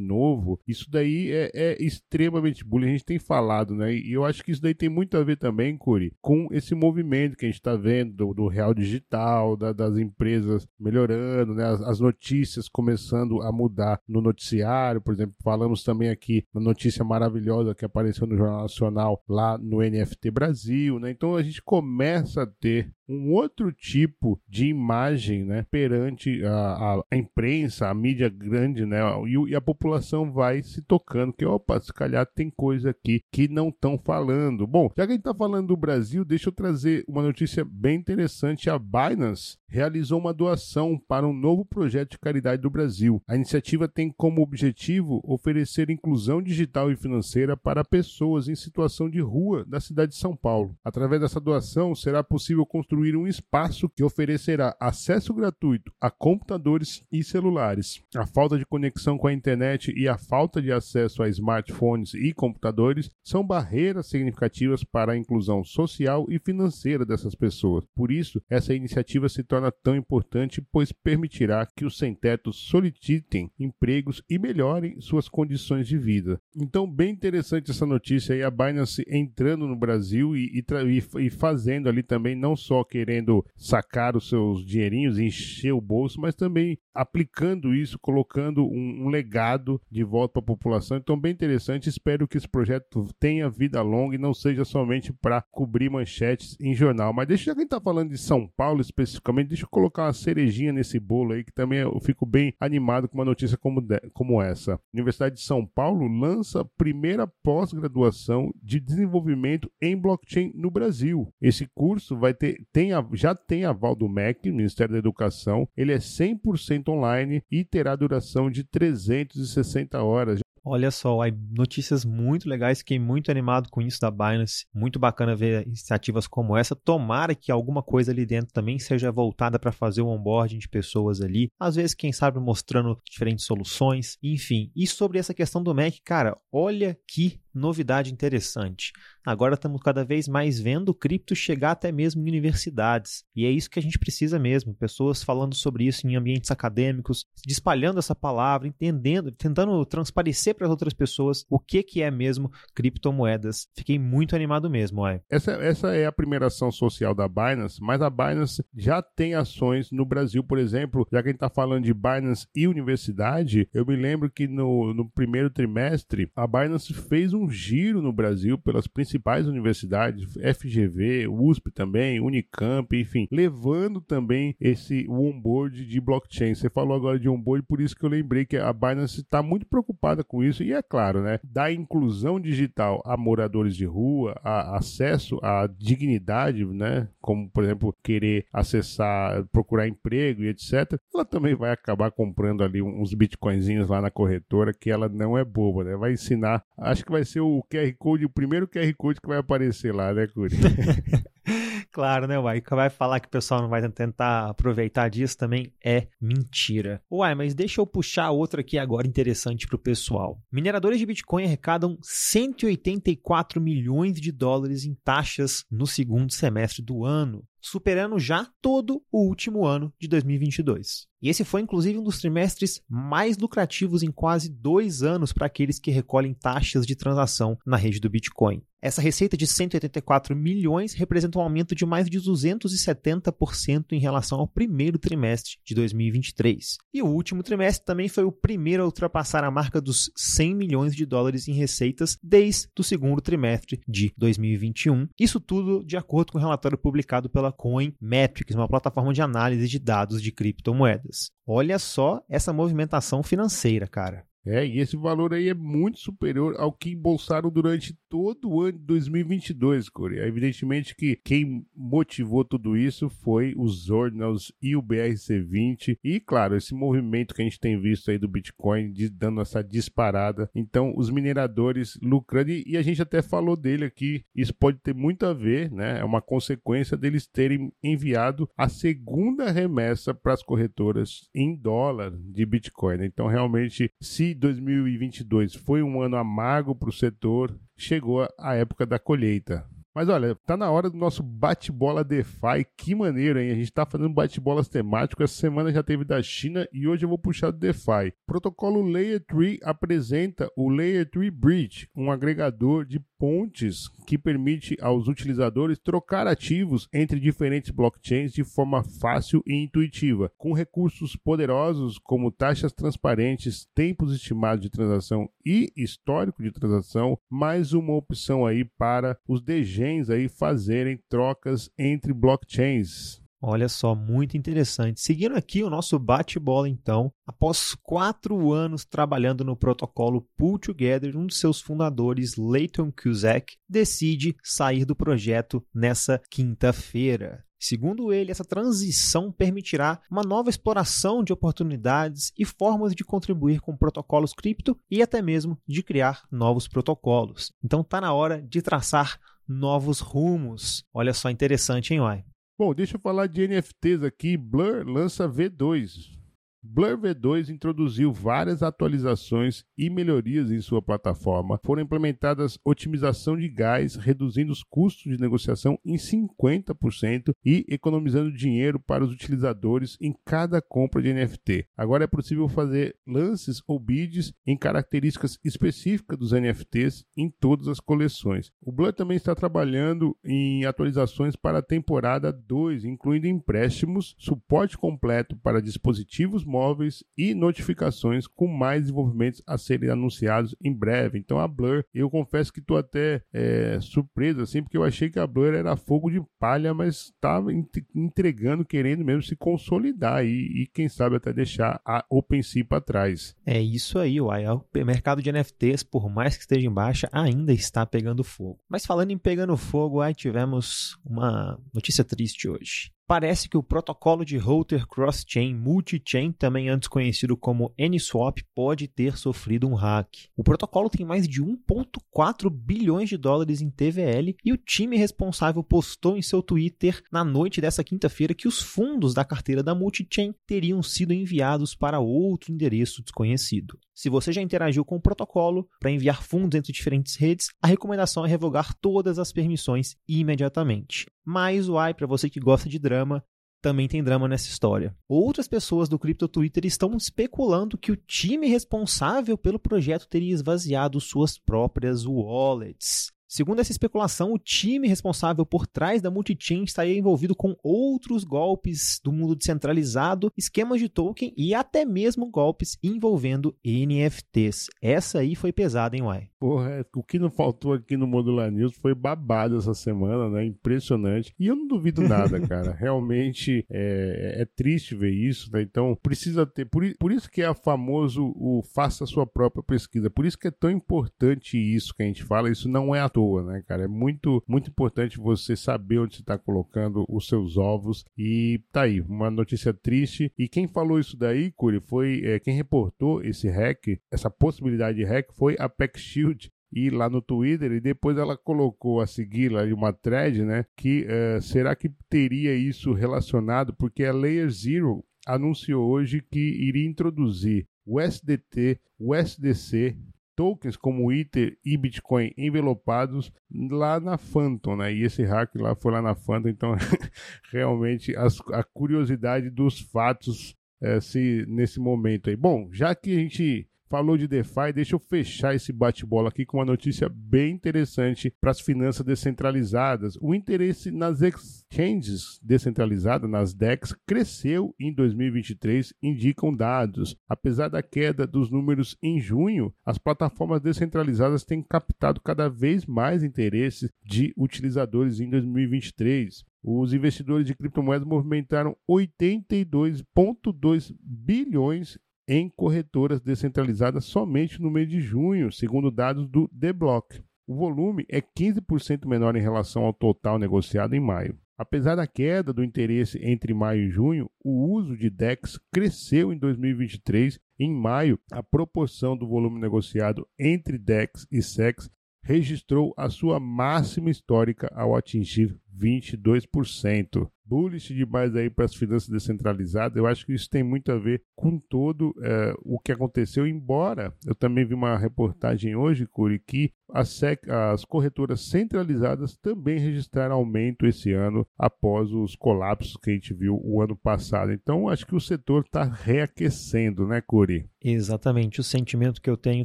novo, 0.00 0.60
isso 0.66 0.90
daí 0.90 1.30
é, 1.32 1.50
é 1.54 1.82
extremamente 1.82 2.64
bullying 2.64 2.90
gente 2.90 3.04
tem 3.04 3.18
falado, 3.18 3.74
né? 3.74 3.94
E 3.94 4.12
eu 4.12 4.24
acho 4.24 4.42
que 4.44 4.50
isso 4.50 4.60
daí 4.60 4.74
tem 4.74 4.88
muito 4.88 5.16
a 5.16 5.24
ver 5.24 5.36
também, 5.36 5.76
Curi, 5.76 6.12
com 6.20 6.48
esse 6.50 6.74
movimento 6.74 7.36
que 7.36 7.46
a 7.46 7.48
gente 7.48 7.58
está 7.58 7.76
vendo 7.76 8.12
do, 8.12 8.34
do, 8.34 8.48
real 8.48 8.74
digital, 8.74 9.56
da, 9.56 9.72
das 9.72 9.96
empresas 9.96 10.66
melhorando, 10.78 11.54
né? 11.54 11.64
As, 11.64 11.80
as, 11.82 12.00
notícias 12.00 12.68
começando 12.68 13.42
a 13.42 13.52
mudar 13.52 14.00
no 14.08 14.20
noticiário, 14.20 15.00
por 15.00 15.14
exemplo, 15.14 15.34
falamos 15.42 15.84
também 15.84 16.08
aqui 16.08 16.44
na 16.52 16.60
notícia 16.60 17.04
maravilhosa 17.04 17.74
que 17.74 17.84
apareceu 17.84 18.26
no 18.26 18.36
Jornal 18.36 18.62
Nacional 18.62 19.22
lá 19.28 19.56
no 19.58 19.78
NFT 19.78 20.30
Brasil, 20.30 20.98
né? 20.98 21.10
Então 21.10 21.36
a 21.36 21.42
gente 21.42 21.62
começa 21.62 22.42
a 22.42 22.46
ter 22.46 22.90
um 23.10 23.32
outro 23.32 23.72
tipo 23.72 24.40
de 24.48 24.66
imagem, 24.66 25.44
né, 25.44 25.66
perante 25.68 26.44
a, 26.44 27.02
a 27.10 27.16
imprensa, 27.16 27.88
a 27.88 27.94
mídia 27.94 28.28
grande, 28.28 28.86
né, 28.86 29.00
e, 29.26 29.50
e, 29.50 29.56
a 29.56 29.60
população 29.60 30.32
vai 30.32 30.62
se 30.62 30.80
tocando 30.80 31.32
que, 31.32 31.44
opa, 31.44 31.80
se 31.80 31.92
calhar 31.92 32.24
tem 32.24 32.48
coisa 32.48 32.90
aqui 32.90 33.22
que 33.32 33.48
não 33.48 33.68
estão 33.68 33.98
falando. 33.98 34.64
Bom, 34.66 34.88
já 34.96 35.04
que 35.06 35.12
a 35.12 35.14
gente 35.14 35.20
está 35.20 35.34
falando 35.34 35.68
do 35.68 35.76
Brasil, 35.76 36.24
deixa 36.24 36.48
eu 36.48 36.52
trazer 36.52 37.04
uma 37.08 37.22
notícia 37.22 37.64
bem 37.64 37.96
interessante. 37.96 38.70
A 38.70 38.78
Binance 38.78 39.58
realizou 39.68 40.20
uma 40.20 40.32
doação 40.32 40.98
para 40.98 41.26
um 41.26 41.32
novo 41.32 41.64
projeto 41.64 42.12
de 42.12 42.18
caridade 42.18 42.62
do 42.62 42.70
Brasil. 42.70 43.22
A 43.26 43.34
iniciativa 43.34 43.88
tem 43.88 44.10
como 44.10 44.42
objetivo 44.42 45.20
oferecer 45.24 45.90
inclusão 45.90 46.42
digital 46.42 46.90
e 46.90 46.96
financeira 46.96 47.56
para 47.56 47.84
pessoas 47.84 48.48
em 48.48 48.54
situação 48.54 49.08
de 49.08 49.20
rua 49.20 49.64
da 49.64 49.80
cidade 49.80 50.12
de 50.12 50.18
São 50.18 50.36
Paulo. 50.36 50.76
Através 50.84 51.20
dessa 51.20 51.40
doação, 51.40 51.94
será 51.94 52.22
possível 52.22 52.66
construir 52.66 52.99
construir 53.00 53.16
um 53.16 53.26
espaço 53.26 53.88
que 53.88 54.04
oferecerá 54.04 54.76
acesso 54.78 55.32
gratuito 55.32 55.90
a 56.00 56.10
computadores 56.10 57.02
e 57.10 57.24
celulares. 57.24 58.02
A 58.14 58.26
falta 58.26 58.58
de 58.58 58.66
conexão 58.66 59.16
com 59.16 59.26
a 59.26 59.32
internet 59.32 59.92
e 59.96 60.06
a 60.06 60.18
falta 60.18 60.60
de 60.60 60.70
acesso 60.70 61.22
a 61.22 61.28
smartphones 61.28 62.12
e 62.12 62.34
computadores 62.34 63.10
são 63.24 63.46
barreiras 63.46 64.06
significativas 64.06 64.84
para 64.84 65.12
a 65.12 65.16
inclusão 65.16 65.64
social 65.64 66.26
e 66.28 66.38
financeira 66.38 67.06
dessas 67.06 67.34
pessoas. 67.34 67.84
Por 67.94 68.10
isso, 68.10 68.42
essa 68.50 68.74
iniciativa 68.74 69.28
se 69.28 69.42
torna 69.42 69.72
tão 69.72 69.96
importante, 69.96 70.62
pois 70.70 70.92
permitirá 70.92 71.66
que 71.74 71.86
os 71.86 71.96
sem-teto 71.96 72.52
solicitem 72.52 73.50
empregos 73.58 74.22
e 74.28 74.38
melhorem 74.38 75.00
suas 75.00 75.28
condições 75.28 75.88
de 75.88 75.96
vida. 75.96 76.38
Então, 76.54 76.90
bem 76.90 77.12
interessante 77.12 77.70
essa 77.70 77.86
notícia 77.86 78.34
aí, 78.34 78.42
a 78.42 78.50
Binance 78.50 79.04
entrando 79.08 79.66
no 79.66 79.76
Brasil 79.76 80.36
e, 80.36 80.62
e, 80.62 81.26
e 81.26 81.30
fazendo 81.30 81.88
ali 81.88 82.02
também 82.02 82.34
não 82.34 82.54
só 82.56 82.84
querendo 82.90 83.44
sacar 83.56 84.16
os 84.16 84.28
seus 84.28 84.64
dinheirinhos, 84.64 85.18
encher 85.18 85.72
o 85.72 85.80
bolso, 85.80 86.20
mas 86.20 86.34
também 86.34 86.78
aplicando 86.94 87.74
isso, 87.74 87.98
colocando 87.98 88.64
um, 88.66 89.06
um 89.06 89.08
legado 89.08 89.80
de 89.90 90.02
volta 90.02 90.32
para 90.32 90.40
a 90.40 90.56
população. 90.56 90.96
Então, 90.96 91.18
bem 91.18 91.32
interessante. 91.32 91.88
Espero 91.88 92.26
que 92.26 92.36
esse 92.36 92.48
projeto 92.48 93.06
tenha 93.18 93.48
vida 93.48 93.80
longa 93.80 94.16
e 94.16 94.18
não 94.18 94.34
seja 94.34 94.64
somente 94.64 95.12
para 95.12 95.42
cobrir 95.50 95.88
manchetes 95.90 96.56
em 96.60 96.74
jornal. 96.74 97.12
Mas 97.12 97.28
deixa, 97.28 97.44
já 97.44 97.54
que 97.54 97.60
a 97.60 97.62
gente 97.62 97.68
está 97.68 97.80
falando 97.80 98.10
de 98.10 98.18
São 98.18 98.46
Paulo 98.46 98.80
especificamente, 98.80 99.48
deixa 99.48 99.64
eu 99.64 99.68
colocar 99.68 100.04
uma 100.04 100.12
cerejinha 100.12 100.72
nesse 100.72 100.98
bolo 100.98 101.32
aí, 101.32 101.44
que 101.44 101.52
também 101.52 101.78
eu 101.78 101.98
fico 102.00 102.26
bem 102.26 102.54
animado 102.58 103.08
com 103.08 103.18
uma 103.18 103.24
notícia 103.24 103.56
como, 103.56 103.80
de, 103.80 104.00
como 104.12 104.42
essa. 104.42 104.78
Universidade 104.92 105.36
de 105.36 105.42
São 105.42 105.64
Paulo 105.64 106.06
lança 106.08 106.60
a 106.60 106.64
primeira 106.64 107.26
pós-graduação 107.26 108.52
de 108.62 108.80
desenvolvimento 108.80 109.70
em 109.80 109.96
blockchain 109.96 110.52
no 110.54 110.70
Brasil. 110.70 111.32
Esse 111.40 111.66
curso 111.74 112.16
vai 112.16 112.34
ter 112.34 112.66
tem 112.72 112.92
a, 112.92 113.06
já 113.12 113.34
tem 113.34 113.64
aval 113.64 113.94
do 113.94 114.08
MEC, 114.08 114.50
Ministério 114.50 114.92
da 114.92 114.98
Educação. 114.98 115.68
Ele 115.76 115.92
é 115.92 115.98
100% 115.98 116.88
online 116.88 117.42
e 117.50 117.64
terá 117.64 117.94
duração 117.96 118.50
de 118.50 118.64
360 118.64 120.02
horas. 120.02 120.40
Olha 120.62 120.90
só, 120.90 121.20
notícias 121.56 122.04
muito 122.04 122.48
legais, 122.48 122.80
fiquei 122.80 122.98
muito 122.98 123.30
animado 123.30 123.70
com 123.70 123.80
isso 123.80 123.98
da 124.00 124.10
Binance. 124.10 124.66
Muito 124.74 124.98
bacana 124.98 125.34
ver 125.34 125.66
iniciativas 125.66 126.26
como 126.26 126.56
essa. 126.56 126.76
Tomara 126.76 127.34
que 127.34 127.50
alguma 127.50 127.82
coisa 127.82 128.12
ali 128.12 128.26
dentro 128.26 128.52
também 128.52 128.78
seja 128.78 129.10
voltada 129.10 129.58
para 129.58 129.72
fazer 129.72 130.02
o 130.02 130.08
onboarding 130.08 130.58
de 130.58 130.68
pessoas 130.68 131.22
ali. 131.22 131.48
Às 131.58 131.76
vezes, 131.76 131.94
quem 131.94 132.12
sabe, 132.12 132.38
mostrando 132.38 133.00
diferentes 133.10 133.46
soluções. 133.46 134.18
Enfim, 134.22 134.70
e 134.76 134.86
sobre 134.86 135.18
essa 135.18 135.32
questão 135.32 135.62
do 135.62 135.74
Mac, 135.74 135.94
cara, 136.04 136.36
olha 136.52 136.96
que 137.08 137.40
novidade 137.54 138.12
interessante. 138.12 138.92
Agora 139.24 139.54
estamos 139.54 139.82
cada 139.82 140.04
vez 140.04 140.26
mais 140.26 140.58
vendo 140.58 140.94
cripto 140.94 141.34
chegar 141.34 141.72
até 141.72 141.92
mesmo 141.92 142.22
em 142.22 142.28
universidades. 142.28 143.24
E 143.36 143.44
é 143.44 143.50
isso 143.50 143.68
que 143.68 143.78
a 143.78 143.82
gente 143.82 143.98
precisa 143.98 144.38
mesmo. 144.38 144.74
Pessoas 144.74 145.22
falando 145.22 145.54
sobre 145.54 145.84
isso 145.84 146.06
em 146.06 146.16
ambientes 146.16 146.50
acadêmicos, 146.50 147.26
espalhando 147.46 147.98
essa 147.98 148.14
palavra, 148.14 148.66
entendendo, 148.66 149.30
tentando 149.30 149.84
transparecer 149.84 150.54
para 150.54 150.66
as 150.66 150.70
outras 150.70 150.94
pessoas 150.94 151.44
o 151.50 151.58
que, 151.58 151.82
que 151.82 152.02
é 152.02 152.10
mesmo 152.10 152.50
criptomoedas. 152.74 153.68
Fiquei 153.76 153.98
muito 153.98 154.34
animado 154.34 154.70
mesmo, 154.70 155.02
ué. 155.02 155.20
Essa, 155.30 155.52
essa 155.52 155.94
é 155.94 156.06
a 156.06 156.12
primeira 156.12 156.46
ação 156.46 156.72
social 156.72 157.14
da 157.14 157.28
Binance, 157.28 157.80
mas 157.80 158.00
a 158.00 158.08
Binance 158.08 158.64
já 158.76 159.02
tem 159.02 159.34
ações 159.34 159.90
no 159.90 160.04
Brasil, 160.04 160.42
por 160.42 160.58
exemplo, 160.58 161.06
já 161.12 161.22
que 161.22 161.28
a 161.28 161.30
gente 161.30 161.36
está 161.36 161.50
falando 161.50 161.84
de 161.84 161.92
Binance 161.92 162.46
e 162.54 162.66
universidade, 162.66 163.68
eu 163.72 163.84
me 163.84 163.96
lembro 163.96 164.30
que 164.30 164.48
no, 164.48 164.94
no 164.94 165.08
primeiro 165.10 165.50
trimestre 165.50 166.30
a 166.34 166.46
Binance 166.46 166.94
fez 166.94 167.32
um 167.32 167.39
um 167.40 167.50
giro 167.50 168.02
no 168.02 168.12
Brasil 168.12 168.58
pelas 168.58 168.86
principais 168.86 169.46
universidades, 169.46 170.34
FGV, 170.34 171.26
USP 171.28 171.70
também, 171.70 172.20
Unicamp, 172.20 172.94
enfim, 172.98 173.26
levando 173.30 174.00
também 174.00 174.54
esse 174.60 175.06
onboard 175.08 175.86
de 175.86 176.00
blockchain. 176.00 176.54
Você 176.54 176.68
falou 176.68 176.96
agora 176.96 177.18
de 177.18 177.28
onboard, 177.28 177.64
por 177.66 177.80
isso 177.80 177.96
que 177.96 178.04
eu 178.04 178.10
lembrei 178.10 178.44
que 178.44 178.56
a 178.56 178.72
Binance 178.72 179.20
está 179.20 179.42
muito 179.42 179.66
preocupada 179.66 180.22
com 180.22 180.42
isso 180.42 180.62
e 180.62 180.72
é 180.72 180.82
claro, 180.82 181.22
né, 181.22 181.38
da 181.42 181.72
inclusão 181.72 182.38
digital 182.38 183.02
a 183.04 183.16
moradores 183.16 183.74
de 183.74 183.84
rua, 183.84 184.38
a 184.44 184.76
acesso 184.76 185.38
à 185.42 185.66
dignidade, 185.66 186.64
né, 186.64 187.08
como 187.20 187.48
por 187.48 187.64
exemplo 187.64 187.94
querer 188.02 188.46
acessar, 188.52 189.44
procurar 189.52 189.88
emprego 189.88 190.42
e 190.42 190.48
etc. 190.48 190.98
Ela 191.14 191.24
também 191.24 191.54
vai 191.54 191.72
acabar 191.72 192.10
comprando 192.10 192.62
ali 192.62 192.82
uns 192.82 193.14
bitcoinzinhos 193.14 193.88
lá 193.88 194.00
na 194.00 194.10
corretora 194.10 194.72
que 194.72 194.90
ela 194.90 195.08
não 195.08 195.36
é 195.36 195.44
boba, 195.44 195.84
né? 195.84 195.96
Vai 195.96 196.12
ensinar, 196.12 196.64
acho 196.76 197.04
que 197.04 197.12
vai 197.12 197.24
ser 197.30 197.40
o 197.40 197.62
QR 197.70 197.92
Code, 197.98 198.24
o 198.24 198.30
primeiro 198.30 198.68
QR 198.68 198.92
Code 198.96 199.20
que 199.20 199.28
vai 199.28 199.38
aparecer 199.38 199.94
lá, 199.94 200.12
né, 200.12 200.26
Curi? 200.26 200.56
claro, 201.90 202.26
né, 202.26 202.38
Uai? 202.38 202.62
Vai 202.70 202.90
falar 202.90 203.20
que 203.20 203.28
o 203.28 203.30
pessoal 203.30 203.62
não 203.62 203.68
vai 203.68 203.86
tentar 203.90 204.50
aproveitar 204.50 205.08
disso 205.08 205.36
também 205.36 205.72
é 205.84 206.08
mentira. 206.20 207.02
Uai, 207.10 207.34
mas 207.34 207.54
deixa 207.54 207.80
eu 207.80 207.86
puxar 207.86 208.30
outro 208.30 208.60
aqui 208.60 208.78
agora 208.78 209.06
interessante 209.06 209.66
para 209.66 209.76
o 209.76 209.80
pessoal. 209.80 210.40
Mineradores 210.50 210.98
de 210.98 211.06
Bitcoin 211.06 211.44
arrecadam 211.44 211.98
184 212.02 213.60
milhões 213.60 214.20
de 214.20 214.32
dólares 214.32 214.84
em 214.84 214.94
taxas 215.04 215.64
no 215.70 215.86
segundo 215.86 216.32
semestre 216.32 216.82
do 216.82 217.04
ano 217.04 217.44
superando 217.60 218.18
já 218.18 218.48
todo 218.60 219.02
o 219.12 219.26
último 219.26 219.66
ano 219.66 219.92
de 219.98 220.08
2022. 220.08 221.09
E 221.22 221.28
esse 221.28 221.44
foi 221.44 221.60
inclusive 221.60 221.98
um 221.98 222.02
dos 222.02 222.18
trimestres 222.18 222.82
mais 222.88 223.36
lucrativos 223.36 224.02
em 224.02 224.10
quase 224.10 224.48
dois 224.48 225.02
anos 225.02 225.32
para 225.32 225.46
aqueles 225.46 225.78
que 225.78 225.90
recolhem 225.90 226.34
taxas 226.34 226.86
de 226.86 226.96
transação 226.96 227.58
na 227.66 227.76
rede 227.76 228.00
do 228.00 228.10
Bitcoin. 228.10 228.62
Essa 228.82 229.02
receita 229.02 229.36
de 229.36 229.46
184 229.46 230.34
milhões 230.34 230.94
representa 230.94 231.38
um 231.38 231.42
aumento 231.42 231.74
de 231.74 231.84
mais 231.84 232.08
de 232.08 232.18
270% 232.18 233.92
em 233.92 233.98
relação 233.98 234.40
ao 234.40 234.48
primeiro 234.48 234.98
trimestre 234.98 235.58
de 235.62 235.74
2023. 235.74 236.78
E 236.94 237.02
o 237.02 237.06
último 237.06 237.42
trimestre 237.42 237.84
também 237.84 238.08
foi 238.08 238.24
o 238.24 238.32
primeiro 238.32 238.82
a 238.82 238.86
ultrapassar 238.86 239.44
a 239.44 239.50
marca 239.50 239.80
dos 239.80 240.10
100 240.16 240.54
milhões 240.54 240.96
de 240.96 241.04
dólares 241.04 241.46
em 241.46 241.52
receitas 241.52 242.16
desde 242.22 242.68
o 242.78 242.82
segundo 242.82 243.20
trimestre 243.20 243.80
de 243.86 244.14
2021. 244.16 245.08
Isso 245.18 245.38
tudo 245.38 245.84
de 245.84 245.98
acordo 245.98 246.32
com 246.32 246.38
o 246.38 246.40
relatório 246.40 246.78
publicado 246.78 247.28
pela 247.28 247.52
Coin 247.52 247.92
Metrics, 248.00 248.56
uma 248.56 248.68
plataforma 248.68 249.12
de 249.12 249.20
análise 249.20 249.68
de 249.68 249.78
dados 249.78 250.22
de 250.22 250.32
criptomoedas. 250.32 251.09
Olha 251.46 251.78
só 251.78 252.22
essa 252.28 252.52
movimentação 252.52 253.22
financeira, 253.22 253.86
cara. 253.86 254.26
É, 254.46 254.66
e 254.66 254.78
esse 254.78 254.96
valor 254.96 255.34
aí 255.34 255.48
é 255.48 255.54
muito 255.54 255.98
superior 255.98 256.54
ao 256.58 256.72
que 256.72 256.90
embolsaram 256.90 257.50
durante 257.50 257.96
todo 258.10 258.50
o 258.50 258.60
ano 258.60 258.72
de 258.72 258.84
2022, 258.86 259.88
Corey. 259.88 260.18
Evidentemente 260.18 260.96
que 260.96 261.16
quem 261.24 261.64
motivou 261.74 262.44
tudo 262.44 262.76
isso 262.76 263.08
foi 263.08 263.54
os 263.56 263.88
Ordinals 263.88 264.52
e 264.60 264.74
o 264.74 264.82
BRC20 264.82 265.96
e, 266.02 266.18
claro, 266.18 266.56
esse 266.56 266.74
movimento 266.74 267.32
que 267.32 267.40
a 267.40 267.44
gente 267.44 267.60
tem 267.60 267.80
visto 267.80 268.10
aí 268.10 268.18
do 268.18 268.28
Bitcoin 268.28 268.90
de, 268.90 269.08
dando 269.08 269.40
essa 269.40 269.62
disparada. 269.62 270.50
Então, 270.54 270.92
os 270.96 271.08
mineradores 271.08 271.96
lucrando 272.02 272.50
e, 272.50 272.64
e 272.66 272.76
a 272.76 272.82
gente 272.82 273.00
até 273.00 273.22
falou 273.22 273.56
dele 273.56 273.84
aqui. 273.84 274.24
Isso 274.34 274.52
pode 274.52 274.78
ter 274.78 274.94
muito 274.94 275.24
a 275.24 275.32
ver, 275.32 275.70
né? 275.70 276.00
É 276.00 276.04
uma 276.04 276.20
consequência 276.20 276.96
deles 276.96 277.28
terem 277.28 277.72
enviado 277.82 278.50
a 278.58 278.68
segunda 278.68 279.52
remessa 279.52 280.12
para 280.12 280.32
as 280.32 280.42
corretoras 280.42 281.28
em 281.32 281.54
dólar 281.54 282.10
de 282.10 282.44
Bitcoin. 282.44 283.04
Então, 283.04 283.28
realmente, 283.28 283.92
se 284.00 284.34
2022 284.34 285.54
foi 285.54 285.80
um 285.80 286.02
ano 286.02 286.16
amargo 286.16 286.74
para 286.74 286.88
o 286.88 286.92
setor, 286.92 287.56
chegou 287.80 288.28
a 288.38 288.54
época 288.54 288.84
da 288.84 288.98
colheita. 288.98 289.66
Mas 290.00 290.08
olha, 290.08 290.34
tá 290.46 290.56
na 290.56 290.70
hora 290.70 290.88
do 290.88 290.96
nosso 290.96 291.22
bate-bola 291.22 292.02
DeFi. 292.02 292.64
Que 292.74 292.94
maneiro, 292.94 293.38
hein? 293.38 293.50
A 293.50 293.54
gente 293.54 293.70
tá 293.70 293.84
fazendo 293.84 294.14
bate-bolas 294.14 294.66
temáticos. 294.66 295.24
Essa 295.24 295.40
semana 295.42 295.70
já 295.70 295.82
teve 295.82 296.06
da 296.06 296.22
China 296.22 296.66
e 296.72 296.88
hoje 296.88 297.04
eu 297.04 297.08
vou 297.10 297.18
puxar 297.18 297.50
do 297.50 297.58
DeFi. 297.58 298.14
protocolo 298.26 298.80
Layer 298.80 299.22
3 299.26 299.58
apresenta 299.62 300.50
o 300.56 300.70
Layer 300.70 301.04
3 301.10 301.30
Bridge, 301.30 301.86
um 301.94 302.10
agregador 302.10 302.86
de 302.86 302.98
pontes 303.18 303.90
que 304.06 304.16
permite 304.16 304.74
aos 304.80 305.06
utilizadores 305.06 305.78
trocar 305.78 306.26
ativos 306.26 306.88
entre 306.90 307.20
diferentes 307.20 307.70
blockchains 307.70 308.32
de 308.32 308.42
forma 308.42 308.82
fácil 308.82 309.42
e 309.46 309.62
intuitiva, 309.62 310.32
com 310.38 310.54
recursos 310.54 311.14
poderosos 311.14 311.98
como 311.98 312.32
taxas 312.32 312.72
transparentes, 312.72 313.68
tempos 313.74 314.14
estimados 314.14 314.62
de 314.62 314.70
transação 314.70 315.28
e 315.44 315.70
histórico 315.76 316.42
de 316.42 316.50
transação, 316.50 317.18
mais 317.28 317.74
uma 317.74 317.94
opção 317.94 318.46
aí 318.46 318.64
para 318.64 319.18
os 319.28 319.42
DG 319.42 319.89
blockchains 319.90 320.10
aí 320.10 320.28
fazerem 320.28 320.98
trocas 321.08 321.68
entre 321.76 322.12
blockchains. 322.12 323.20
Olha 323.42 323.70
só, 323.70 323.94
muito 323.94 324.36
interessante. 324.36 325.00
Seguindo 325.00 325.34
aqui 325.34 325.62
o 325.64 325.70
nosso 325.70 325.98
bate-bola, 325.98 326.68
então, 326.68 327.10
após 327.26 327.74
quatro 327.74 328.52
anos 328.52 328.84
trabalhando 328.84 329.42
no 329.42 329.56
protocolo 329.56 330.28
Pull 330.36 330.58
Together, 330.58 331.16
um 331.16 331.26
de 331.26 331.34
seus 331.34 331.58
fundadores, 331.58 332.36
Leighton 332.36 332.92
Cusack, 332.92 333.56
decide 333.66 334.36
sair 334.42 334.84
do 334.84 334.94
projeto 334.94 335.64
nessa 335.74 336.20
quinta-feira. 336.30 337.42
Segundo 337.58 338.12
ele, 338.12 338.30
essa 338.30 338.44
transição 338.44 339.32
permitirá 339.32 340.00
uma 340.10 340.22
nova 340.22 340.48
exploração 340.48 341.22
de 341.22 341.32
oportunidades 341.32 342.32
e 342.38 342.44
formas 342.44 342.94
de 342.94 343.04
contribuir 343.04 343.60
com 343.60 343.76
protocolos 343.76 344.32
cripto 344.32 344.78
e 344.90 345.02
até 345.02 345.20
mesmo 345.20 345.58
de 345.66 345.82
criar 345.82 346.22
novos 346.30 346.66
protocolos. 346.66 347.52
Então 347.62 347.82
está 347.82 348.00
na 348.00 348.14
hora 348.14 348.40
de 348.40 348.62
traçar 348.62 349.18
novos 349.50 350.00
rumos. 350.00 350.84
Olha 350.94 351.12
só, 351.12 351.28
interessante, 351.28 351.92
hein, 351.92 352.00
Uai? 352.00 352.24
Bom, 352.58 352.74
deixa 352.74 352.96
eu 352.96 353.00
falar 353.00 353.26
de 353.26 353.46
NFTs 353.48 354.02
aqui. 354.04 354.36
Blur 354.36 354.86
lança 354.86 355.28
V2. 355.28 356.19
Blur 356.62 356.98
V2 356.98 357.48
introduziu 357.48 358.12
várias 358.12 358.62
atualizações 358.62 359.64
e 359.78 359.88
melhorias 359.88 360.50
em 360.50 360.60
sua 360.60 360.82
plataforma. 360.82 361.58
Foram 361.64 361.82
implementadas 361.82 362.58
otimização 362.62 363.34
de 363.34 363.48
gás, 363.48 363.96
reduzindo 363.96 364.52
os 364.52 364.62
custos 364.62 365.10
de 365.10 365.18
negociação 365.18 365.78
em 365.82 365.96
50% 365.96 367.34
e 367.42 367.64
economizando 367.66 368.30
dinheiro 368.30 368.78
para 368.78 369.02
os 369.02 369.10
utilizadores 369.10 369.96
em 370.02 370.14
cada 370.24 370.60
compra 370.60 371.00
de 371.00 371.14
NFT. 371.14 371.66
Agora 371.74 372.04
é 372.04 372.06
possível 372.06 372.46
fazer 372.46 372.94
lances 373.06 373.62
ou 373.66 373.80
bids 373.80 374.34
em 374.46 374.56
características 374.56 375.38
específicas 375.42 376.18
dos 376.18 376.32
NFTs 376.32 377.06
em 377.16 377.30
todas 377.30 377.68
as 377.68 377.80
coleções. 377.80 378.52
O 378.60 378.70
Blur 378.70 378.92
também 378.92 379.16
está 379.16 379.34
trabalhando 379.34 380.14
em 380.22 380.66
atualizações 380.66 381.34
para 381.36 381.58
a 381.58 381.62
temporada 381.62 382.30
2, 382.30 382.84
incluindo 382.84 383.26
empréstimos, 383.26 384.14
suporte 384.18 384.76
completo 384.76 385.36
para 385.36 385.62
dispositivos 385.62 386.44
móveis 386.50 387.04
e 387.16 387.32
notificações 387.34 388.26
com 388.26 388.46
mais 388.46 388.82
desenvolvimentos 388.82 389.42
a 389.46 389.56
serem 389.56 389.90
anunciados 389.90 390.54
em 390.62 390.72
breve. 390.72 391.18
Então 391.18 391.38
a 391.38 391.46
Blur, 391.46 391.84
eu 391.94 392.10
confesso 392.10 392.52
que 392.52 392.60
estou 392.60 392.76
até 392.76 393.22
é, 393.32 393.78
surpreso 393.80 394.40
assim, 394.40 394.62
porque 394.62 394.76
eu 394.76 394.84
achei 394.84 395.08
que 395.08 395.18
a 395.18 395.26
Blur 395.26 395.54
era 395.54 395.76
fogo 395.76 396.10
de 396.10 396.20
palha, 396.38 396.74
mas 396.74 397.04
estava 397.04 397.50
entregando, 397.94 398.64
querendo 398.64 399.04
mesmo 399.04 399.22
se 399.22 399.36
consolidar 399.36 400.24
e, 400.24 400.62
e 400.62 400.66
quem 400.66 400.88
sabe 400.88 401.16
até 401.16 401.32
deixar 401.32 401.80
a 401.84 402.04
OpenSea 402.10 402.64
para 402.64 402.80
trás. 402.80 403.36
É 403.46 403.60
isso 403.60 403.98
aí, 403.98 404.20
uai. 404.20 404.44
O 404.46 404.64
mercado 404.84 405.22
de 405.22 405.30
NFTs, 405.30 405.82
por 405.82 406.10
mais 406.10 406.36
que 406.36 406.42
esteja 406.42 406.66
em 406.66 406.72
baixa, 406.72 407.08
ainda 407.12 407.52
está 407.52 407.86
pegando 407.86 408.24
fogo. 408.24 408.58
Mas 408.68 408.84
falando 408.84 409.10
em 409.10 409.18
pegando 409.18 409.56
fogo, 409.56 410.00
aí 410.00 410.14
tivemos 410.14 410.98
uma 411.04 411.58
notícia 411.72 412.04
triste 412.04 412.48
hoje 412.48 412.90
parece 413.10 413.48
que 413.48 413.56
o 413.56 413.62
protocolo 413.62 414.24
de 414.24 414.38
router 414.38 414.86
cross-chain 414.86 415.52
multi-chain, 415.52 416.30
também 416.30 416.68
antes 416.68 416.88
conhecido 416.88 417.36
como 417.36 417.74
NSwap, 417.76 418.40
pode 418.54 418.86
ter 418.86 419.18
sofrido 419.18 419.66
um 419.66 419.74
hack. 419.74 420.28
O 420.36 420.44
protocolo 420.44 420.88
tem 420.88 421.04
mais 421.04 421.26
de 421.26 421.42
1,4 421.42 422.48
bilhões 422.48 423.08
de 423.08 423.16
dólares 423.16 423.60
em 423.60 423.68
TVL 423.68 424.36
e 424.44 424.52
o 424.52 424.56
time 424.56 424.96
responsável 424.96 425.64
postou 425.64 426.16
em 426.16 426.22
seu 426.22 426.40
Twitter 426.40 427.02
na 427.10 427.24
noite 427.24 427.60
dessa 427.60 427.82
quinta-feira 427.82 428.32
que 428.32 428.46
os 428.46 428.62
fundos 428.62 429.12
da 429.12 429.24
carteira 429.24 429.60
da 429.60 429.74
multi-chain 429.74 430.32
teriam 430.46 430.80
sido 430.80 431.12
enviados 431.12 431.74
para 431.74 431.98
outro 431.98 432.52
endereço 432.52 433.02
desconhecido. 433.02 433.76
Se 433.92 434.08
você 434.08 434.32
já 434.32 434.40
interagiu 434.40 434.84
com 434.84 434.96
o 434.96 435.00
protocolo 435.00 435.68
para 435.80 435.90
enviar 435.90 436.22
fundos 436.22 436.56
entre 436.56 436.72
diferentes 436.72 437.16
redes, 437.16 437.48
a 437.60 437.66
recomendação 437.66 438.24
é 438.24 438.28
revogar 438.28 438.72
todas 438.80 439.18
as 439.18 439.32
permissões 439.32 439.96
imediatamente. 440.08 441.06
Mas 441.24 441.68
AI, 441.68 441.94
para 441.94 442.06
você 442.06 442.28
que 442.30 442.40
gosta 442.40 442.68
de 442.68 442.78
drama, 442.78 443.24
também 443.60 443.86
tem 443.86 444.02
drama 444.02 444.26
nessa 444.26 444.48
história. 444.48 444.96
Outras 445.08 445.46
pessoas 445.46 445.88
do 445.88 445.98
Crypto 445.98 446.26
Twitter 446.26 446.64
estão 446.64 446.96
especulando 446.96 447.76
que 447.76 447.92
o 447.92 447.96
time 447.96 448.48
responsável 448.48 449.36
pelo 449.36 449.58
projeto 449.58 450.08
teria 450.08 450.32
esvaziado 450.32 451.00
suas 451.00 451.38
próprias 451.38 452.04
wallets. 452.06 453.12
Segundo 453.32 453.60
essa 453.60 453.70
especulação, 453.70 454.32
o 454.32 454.38
time 454.40 454.88
responsável 454.88 455.46
por 455.46 455.64
trás 455.64 456.02
da 456.02 456.10
multichain 456.10 456.64
estaria 456.64 456.98
envolvido 456.98 457.32
com 457.32 457.54
outros 457.62 458.24
golpes 458.24 459.00
do 459.04 459.12
mundo 459.12 459.36
descentralizado, 459.36 460.32
esquemas 460.36 460.80
de 460.80 460.88
token 460.88 461.32
e 461.36 461.54
até 461.54 461.84
mesmo 461.84 462.28
golpes 462.28 462.76
envolvendo 462.82 463.54
NFTs. 463.64 464.66
Essa 464.82 465.20
aí 465.20 465.36
foi 465.36 465.52
pesada, 465.52 465.94
hein, 465.94 466.02
Uai? 466.02 466.28
Porra, 466.40 466.70
é, 466.70 466.84
o 466.96 467.02
que 467.04 467.18
não 467.18 467.30
faltou 467.30 467.74
aqui 467.74 467.98
no 467.98 468.06
Modular 468.06 468.50
News 468.50 468.74
foi 468.74 468.94
babado 468.94 469.58
essa 469.58 469.74
semana, 469.74 470.30
né? 470.30 470.42
Impressionante. 470.46 471.34
E 471.38 471.46
eu 471.46 471.54
não 471.54 471.66
duvido 471.66 472.00
nada, 472.00 472.40
cara. 472.48 472.72
Realmente 472.72 473.64
é, 473.70 474.40
é, 474.40 474.44
triste 474.46 474.94
ver 474.94 475.12
isso, 475.12 475.52
né? 475.52 475.60
Então 475.60 475.94
precisa 476.02 476.46
ter. 476.46 476.64
Por, 476.64 476.82
por 476.98 477.12
isso 477.12 477.30
que 477.30 477.42
é 477.42 477.54
famoso 477.54 478.32
o 478.36 478.62
faça 478.74 479.04
a 479.04 479.06
sua 479.06 479.26
própria 479.26 479.62
pesquisa. 479.62 480.08
Por 480.08 480.24
isso 480.24 480.38
que 480.38 480.48
é 480.48 480.50
tão 480.50 480.70
importante 480.70 481.58
isso 481.58 481.94
que 481.94 482.02
a 482.02 482.06
gente 482.06 482.24
fala. 482.24 482.50
Isso 482.50 482.70
não 482.70 482.94
é 482.94 483.00
à 483.00 483.08
toa, 483.10 483.19
né, 483.42 483.62
cara? 483.66 483.84
É 483.84 483.88
muito, 483.88 484.42
muito 484.46 484.70
importante 484.70 485.18
você 485.18 485.56
saber 485.56 485.98
onde 485.98 486.16
você 486.16 486.22
está 486.22 486.38
colocando 486.38 487.04
os 487.08 487.28
seus 487.28 487.56
ovos. 487.56 488.04
E 488.16 488.62
tá 488.72 488.82
aí, 488.82 489.00
uma 489.00 489.30
notícia 489.30 489.72
triste. 489.72 490.32
E 490.38 490.48
quem 490.48 490.66
falou 490.66 490.98
isso 490.98 491.16
daí, 491.16 491.50
Curi, 491.52 491.80
foi 491.80 492.22
é, 492.24 492.38
quem 492.38 492.54
reportou 492.54 493.22
esse 493.22 493.48
hack, 493.48 493.98
essa 494.10 494.30
possibilidade 494.30 494.98
de 494.98 495.04
hack, 495.04 495.32
foi 495.32 495.56
a 495.58 495.68
Peck 495.68 495.98
Shield, 495.98 496.50
e 496.72 496.88
lá 496.88 497.10
no 497.10 497.20
Twitter 497.20 497.72
e 497.72 497.80
depois 497.80 498.16
ela 498.16 498.36
colocou 498.36 499.00
a 499.00 499.06
seguir 499.06 499.52
uma 499.72 499.92
thread, 499.92 500.44
né? 500.44 500.64
Que 500.76 501.04
uh, 501.04 501.42
será 501.42 501.74
que 501.74 501.90
teria 502.08 502.54
isso 502.54 502.92
relacionado? 502.92 503.74
Porque 503.74 504.04
a 504.04 504.12
Layer 504.12 504.48
Zero 504.48 505.04
anunciou 505.26 505.90
hoje 505.90 506.22
que 506.22 506.38
iria 506.38 506.86
introduzir 506.86 507.66
o 507.84 508.00
SDT, 508.00 508.78
o 508.98 509.14
SDC 509.14 509.96
tokens 510.40 510.74
como 510.74 511.12
Ether 511.12 511.58
e 511.62 511.76
Bitcoin 511.76 512.32
envelopados 512.34 513.30
lá 513.70 514.00
na 514.00 514.16
Phantom, 514.16 514.74
né? 514.74 514.90
E 514.90 515.02
esse 515.02 515.22
hack 515.22 515.54
lá 515.56 515.74
foi 515.74 515.92
lá 515.92 516.00
na 516.00 516.14
Phantom, 516.14 516.48
então 516.48 516.74
realmente 517.52 518.16
as, 518.16 518.40
a 518.50 518.64
curiosidade 518.64 519.50
dos 519.50 519.78
fatos 519.78 520.56
é, 520.82 520.98
se 520.98 521.44
nesse 521.46 521.78
momento 521.78 522.30
aí. 522.30 522.36
Bom, 522.36 522.70
já 522.72 522.94
que 522.94 523.14
a 523.14 523.18
gente 523.18 523.68
falou 523.90 524.16
de 524.16 524.26
DeFi, 524.28 524.72
deixa 524.72 524.94
eu 524.94 525.00
fechar 525.00 525.52
esse 525.52 525.72
bate-bola 525.72 526.28
aqui 526.28 526.46
com 526.46 526.58
uma 526.58 526.64
notícia 526.64 527.08
bem 527.08 527.54
interessante 527.54 528.32
para 528.40 528.52
as 528.52 528.60
finanças 528.60 529.04
descentralizadas. 529.04 530.16
O 530.20 530.32
interesse 530.32 530.92
nas 530.92 531.20
exchanges 531.20 532.38
descentralizadas, 532.40 533.28
nas 533.28 533.52
DEX, 533.52 533.92
cresceu 534.06 534.72
em 534.78 534.94
2023, 534.94 535.92
indicam 536.00 536.54
dados. 536.54 537.16
Apesar 537.28 537.66
da 537.66 537.82
queda 537.82 538.28
dos 538.28 538.48
números 538.48 538.96
em 539.02 539.20
junho, 539.20 539.74
as 539.84 539.98
plataformas 539.98 540.60
descentralizadas 540.60 541.42
têm 541.42 541.60
captado 541.60 542.20
cada 542.20 542.48
vez 542.48 542.86
mais 542.86 543.24
interesse 543.24 543.90
de 544.04 544.32
utilizadores 544.36 545.18
em 545.18 545.28
2023. 545.28 546.44
Os 546.62 546.92
investidores 546.92 547.46
de 547.46 547.54
criptomoedas 547.56 548.06
movimentaram 548.06 548.76
82,2 548.88 550.94
bilhões 551.02 551.98
em 552.32 552.48
corretoras 552.48 553.20
descentralizadas 553.20 554.04
somente 554.04 554.62
no 554.62 554.70
mês 554.70 554.88
de 554.88 555.00
junho, 555.00 555.50
segundo 555.50 555.90
dados 555.90 556.28
do 556.28 556.46
The 556.48 556.72
Block. 556.72 557.20
O 557.44 557.56
volume 557.56 558.06
é 558.08 558.22
15% 558.22 559.04
menor 559.04 559.34
em 559.34 559.40
relação 559.40 559.82
ao 559.82 559.92
total 559.92 560.38
negociado 560.38 560.94
em 560.94 561.00
maio. 561.00 561.36
Apesar 561.58 561.96
da 561.96 562.06
queda 562.06 562.52
do 562.52 562.62
interesse 562.62 563.18
entre 563.20 563.52
maio 563.52 563.82
e 563.82 563.90
junho, 563.90 564.30
o 564.44 564.72
uso 564.72 564.96
de 564.96 565.10
DEX 565.10 565.58
cresceu 565.74 566.32
em 566.32 566.38
2023. 566.38 567.40
Em 567.58 567.74
maio, 567.74 568.16
a 568.30 568.44
proporção 568.44 569.16
do 569.16 569.26
volume 569.26 569.60
negociado 569.60 570.24
entre 570.38 570.78
DEX 570.78 571.26
e 571.32 571.42
SEX 571.42 571.90
registrou 572.22 572.94
a 572.96 573.10
sua 573.10 573.40
máxima 573.40 574.08
histórica 574.08 574.70
ao 574.72 574.94
atingir 574.94 575.58
22% 575.76 577.28
bullish 577.50 577.92
demais 577.92 578.36
aí 578.36 578.48
para 578.48 578.64
as 578.64 578.74
finanças 578.74 579.08
descentralizadas. 579.08 579.96
Eu 579.96 580.06
acho 580.06 580.24
que 580.24 580.32
isso 580.32 580.48
tem 580.48 580.62
muito 580.62 580.92
a 580.92 580.98
ver 580.98 581.24
com 581.34 581.58
todo 581.58 582.14
é, 582.22 582.54
o 582.62 582.78
que 582.78 582.92
aconteceu, 582.92 583.44
embora 583.44 584.14
eu 584.24 584.36
também 584.36 584.64
vi 584.64 584.72
uma 584.72 584.96
reportagem 584.96 585.74
hoje, 585.74 586.06
Curi, 586.06 586.38
que 586.38 586.72
as, 586.92 587.20
as 587.48 587.84
corretoras 587.84 588.40
centralizadas 588.40 589.36
também 589.36 589.78
registraram 589.78 590.36
aumento 590.36 590.86
esse 590.86 591.12
ano 591.12 591.46
após 591.58 592.12
os 592.12 592.34
colapsos 592.36 592.96
que 593.02 593.10
a 593.10 593.14
gente 593.14 593.34
viu 593.34 593.60
o 593.62 593.82
ano 593.82 593.96
passado. 593.96 594.52
Então, 594.52 594.88
acho 594.88 595.06
que 595.06 595.14
o 595.14 595.20
setor 595.20 595.64
está 595.64 595.84
reaquecendo, 595.84 597.06
né, 597.06 597.20
Curi? 597.20 597.68
Exatamente. 597.82 598.60
O 598.60 598.64
sentimento 598.64 599.20
que 599.20 599.30
eu 599.30 599.36
tenho 599.36 599.64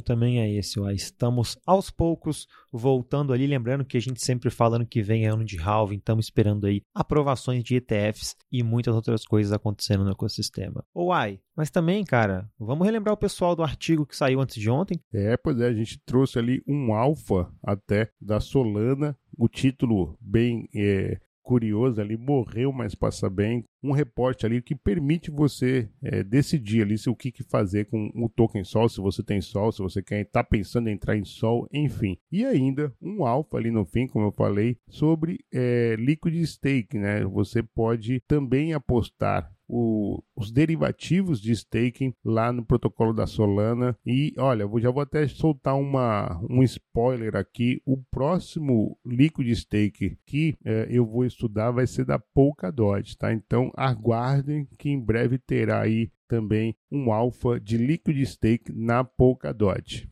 também 0.00 0.40
é 0.40 0.50
esse. 0.50 0.80
Ó. 0.80 0.90
Estamos 0.90 1.58
aos 1.66 1.90
poucos 1.90 2.46
voltando 2.72 3.32
ali, 3.32 3.46
lembrando 3.46 3.84
que 3.84 3.96
a 3.96 4.00
gente 4.00 4.22
sempre 4.22 4.50
fala 4.50 4.76
ano 4.76 4.86
que 4.86 5.02
vem 5.02 5.24
é 5.24 5.28
ano 5.28 5.44
de 5.44 5.58
halving, 5.58 5.96
estamos 5.96 6.26
esperando 6.26 6.66
aí 6.66 6.82
aprovações 6.94 7.64
de 7.64 7.76
ETFs 7.76 8.36
e 8.50 8.62
muitas 8.62 8.94
outras 8.94 9.24
coisas 9.24 9.52
acontecendo 9.52 10.04
no 10.04 10.10
ecossistema. 10.10 10.84
Uai, 10.94 11.40
mas 11.56 11.70
também, 11.70 12.04
cara, 12.04 12.48
vamos 12.58 12.86
relembrar 12.86 13.14
o 13.14 13.18
pessoal 13.18 13.56
do 13.56 13.62
artigo 13.62 14.06
que 14.06 14.16
saiu 14.16 14.40
antes 14.40 14.56
de 14.56 14.68
ontem? 14.68 15.00
É, 15.12 15.36
pois 15.36 15.58
é, 15.60 15.68
a 15.68 15.72
gente 15.72 15.98
trouxe 16.04 16.38
ali 16.38 16.62
um 16.66 16.92
alfa 17.16 17.50
até 17.62 18.10
da 18.20 18.38
Solana, 18.38 19.16
o 19.36 19.48
título 19.48 20.16
bem 20.20 20.68
é, 20.74 21.18
curioso 21.42 22.00
ali, 22.00 22.16
morreu, 22.16 22.72
mas 22.72 22.94
passa 22.94 23.30
bem. 23.30 23.64
Um 23.82 23.92
reporte 23.92 24.44
ali 24.44 24.60
que 24.60 24.74
permite 24.74 25.30
você 25.30 25.88
é, 26.02 26.22
decidir 26.22 26.82
ali 26.82 26.98
se, 26.98 27.08
o 27.08 27.14
que, 27.14 27.30
que, 27.30 27.44
fazer 27.44 27.86
com 27.86 28.10
o 28.14 28.28
token 28.28 28.64
Sol, 28.64 28.88
se 28.88 29.00
você 29.00 29.22
tem 29.22 29.40
Sol, 29.40 29.70
se 29.70 29.80
você 29.80 30.02
quer 30.02 30.22
estar 30.22 30.42
tá 30.42 30.48
pensando 30.48 30.88
em 30.88 30.92
entrar 30.92 31.16
em 31.16 31.24
Sol, 31.24 31.68
enfim. 31.72 32.18
E 32.30 32.44
ainda 32.44 32.92
um 33.00 33.24
alfa 33.24 33.56
ali 33.56 33.70
no 33.70 33.84
fim, 33.84 34.06
como 34.06 34.26
eu 34.26 34.32
falei, 34.32 34.76
sobre 34.88 35.38
é, 35.52 35.94
liquid 35.98 36.34
stake, 36.44 36.98
né? 36.98 37.24
Você 37.24 37.62
pode 37.62 38.20
também 38.26 38.74
apostar 38.74 39.55
o, 39.68 40.22
os 40.34 40.50
derivativos 40.50 41.40
de 41.40 41.52
staking 41.52 42.14
lá 42.24 42.52
no 42.52 42.64
protocolo 42.64 43.12
da 43.12 43.26
Solana. 43.26 43.96
E 44.04 44.32
olha, 44.38 44.68
já 44.78 44.90
vou 44.90 45.02
até 45.02 45.26
soltar 45.26 45.76
uma, 45.76 46.40
um 46.48 46.62
spoiler 46.62 47.36
aqui. 47.36 47.80
O 47.84 47.96
próximo 48.10 48.98
Liquid 49.04 49.48
Stake 49.54 50.18
que 50.26 50.56
é, 50.64 50.86
eu 50.90 51.06
vou 51.06 51.24
estudar 51.24 51.70
vai 51.70 51.86
ser 51.86 52.04
da 52.04 52.18
Polkadot, 52.18 53.16
tá? 53.16 53.32
Então 53.32 53.70
aguardem 53.76 54.66
que 54.78 54.90
em 54.90 55.00
breve 55.00 55.38
terá 55.38 55.80
aí 55.80 56.10
também 56.28 56.76
um 56.90 57.12
alfa 57.12 57.60
de 57.60 57.76
Liquid 57.76 58.24
Stake 58.24 58.72
na 58.72 59.04
Polkadot. 59.04 60.08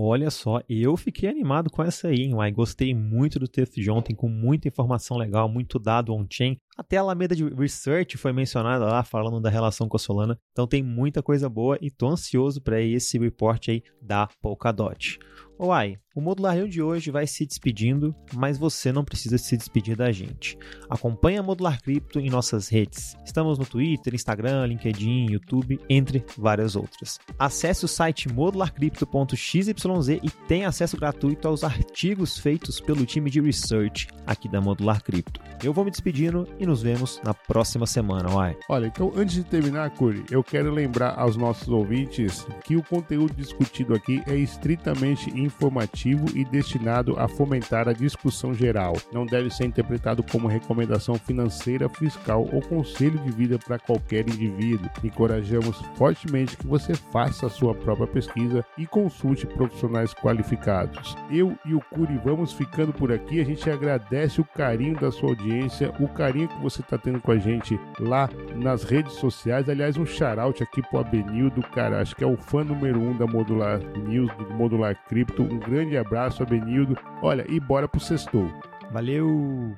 Olha 0.00 0.30
só, 0.30 0.62
eu 0.68 0.96
fiquei 0.96 1.28
animado 1.28 1.68
com 1.68 1.82
essa 1.82 2.06
aí, 2.06 2.20
hein, 2.20 2.32
Uai. 2.32 2.52
Gostei 2.52 2.94
muito 2.94 3.36
do 3.36 3.48
texto 3.48 3.80
de 3.80 3.90
ontem, 3.90 4.14
com 4.14 4.28
muita 4.28 4.68
informação 4.68 5.16
legal, 5.16 5.48
muito 5.48 5.76
dado 5.76 6.14
on-chain. 6.14 6.56
Até 6.76 6.98
a 6.98 7.00
Alameda 7.00 7.34
de 7.34 7.42
Research 7.42 8.16
foi 8.16 8.32
mencionada 8.32 8.84
lá, 8.84 9.02
falando 9.02 9.40
da 9.40 9.50
relação 9.50 9.88
com 9.88 9.96
a 9.96 9.98
Solana. 9.98 10.38
Então 10.52 10.68
tem 10.68 10.84
muita 10.84 11.20
coisa 11.20 11.48
boa 11.48 11.76
e 11.80 11.90
tô 11.90 12.06
ansioso 12.06 12.62
para 12.62 12.80
esse 12.80 13.18
report 13.18 13.70
aí 13.70 13.82
da 14.00 14.28
Polkadot. 14.40 15.18
Uai, 15.60 15.98
o 16.18 16.20
Modular 16.20 16.56
Rio 16.56 16.68
de 16.68 16.82
hoje 16.82 17.12
vai 17.12 17.28
se 17.28 17.46
despedindo, 17.46 18.12
mas 18.34 18.58
você 18.58 18.90
não 18.90 19.04
precisa 19.04 19.38
se 19.38 19.56
despedir 19.56 19.96
da 19.96 20.10
gente. 20.10 20.58
Acompanhe 20.90 21.38
a 21.38 21.42
Modular 21.44 21.80
Cripto 21.80 22.18
em 22.18 22.28
nossas 22.28 22.68
redes. 22.68 23.16
Estamos 23.24 23.56
no 23.56 23.64
Twitter, 23.64 24.14
Instagram, 24.14 24.66
LinkedIn, 24.66 25.30
YouTube, 25.30 25.78
entre 25.88 26.24
várias 26.36 26.74
outras. 26.74 27.20
Acesse 27.38 27.84
o 27.84 27.88
site 27.88 28.28
modularcrypto.xyz 28.28 29.68
e 29.68 30.30
tenha 30.48 30.68
acesso 30.68 30.96
gratuito 30.96 31.46
aos 31.46 31.62
artigos 31.62 32.36
feitos 32.36 32.80
pelo 32.80 33.06
time 33.06 33.30
de 33.30 33.40
research 33.40 34.08
aqui 34.26 34.48
da 34.48 34.60
Modular 34.60 35.02
Cripto. 35.04 35.40
Eu 35.62 35.72
vou 35.72 35.84
me 35.84 35.90
despedindo 35.92 36.48
e 36.58 36.66
nos 36.66 36.82
vemos 36.82 37.20
na 37.24 37.32
próxima 37.32 37.86
semana, 37.86 38.28
uai. 38.28 38.56
Olha, 38.68 38.86
então 38.86 39.12
antes 39.14 39.36
de 39.36 39.44
terminar, 39.44 39.90
Curi, 39.90 40.24
eu 40.30 40.42
quero 40.42 40.72
lembrar 40.72 41.16
aos 41.16 41.36
nossos 41.36 41.68
ouvintes 41.68 42.44
que 42.64 42.76
o 42.76 42.82
conteúdo 42.82 43.34
discutido 43.34 43.94
aqui 43.94 44.20
é 44.26 44.34
estritamente 44.34 45.30
informativo 45.48 46.26
e 46.34 46.44
destinado 46.44 47.18
a 47.18 47.26
fomentar 47.26 47.88
a 47.88 47.92
discussão 47.92 48.54
geral. 48.54 48.94
Não 49.12 49.26
deve 49.26 49.50
ser 49.50 49.64
interpretado 49.64 50.22
como 50.22 50.46
recomendação 50.46 51.16
financeira, 51.16 51.88
fiscal 51.88 52.48
ou 52.52 52.62
conselho 52.62 53.18
de 53.18 53.30
vida 53.30 53.58
para 53.58 53.78
qualquer 53.78 54.28
indivíduo. 54.28 54.88
Encorajamos 55.02 55.80
fortemente 55.96 56.56
que 56.56 56.66
você 56.66 56.94
faça 56.94 57.46
a 57.46 57.50
sua 57.50 57.74
própria 57.74 58.06
pesquisa 58.06 58.64
e 58.76 58.86
consulte 58.86 59.46
profissionais 59.46 60.14
qualificados. 60.14 61.16
Eu 61.30 61.56
e 61.64 61.74
o 61.74 61.80
Curi 61.80 62.18
vamos 62.24 62.52
ficando 62.52 62.92
por 62.92 63.12
aqui. 63.12 63.40
A 63.40 63.44
gente 63.44 63.68
agradece 63.70 64.40
o 64.40 64.44
carinho 64.44 64.98
da 64.98 65.10
sua 65.10 65.30
audiência, 65.30 65.92
o 66.00 66.08
carinho 66.08 66.48
que 66.48 66.62
você 66.62 66.80
está 66.80 66.96
tendo 66.98 67.20
com 67.20 67.32
a 67.32 67.38
gente 67.38 67.78
lá 67.98 68.28
nas 68.54 68.84
redes 68.84 69.14
sociais. 69.14 69.68
Aliás, 69.68 69.96
um 69.96 70.06
shout 70.06 70.62
aqui 70.62 70.82
pro 70.82 71.00
Abenildo, 71.00 71.62
cara, 71.62 72.00
acho 72.00 72.14
que 72.14 72.24
é 72.24 72.26
o 72.26 72.36
fã 72.36 72.64
número 72.64 73.00
um 73.00 73.16
da 73.16 73.26
Modular 73.26 73.80
News, 73.96 74.30
do 74.36 74.54
Modular 74.54 74.96
Cripto. 75.08 75.37
Um 75.42 75.58
grande 75.58 75.96
abraço, 75.96 76.42
Abenildo. 76.42 76.96
Olha, 77.22 77.44
e 77.48 77.58
bora 77.60 77.88
pro 77.88 78.00
sextou. 78.00 78.48
Valeu! 78.90 79.76